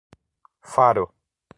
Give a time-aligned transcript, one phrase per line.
[0.71, 1.05] Faro